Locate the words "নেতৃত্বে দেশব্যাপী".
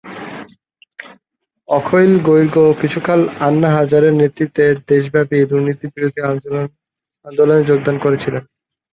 4.15-5.37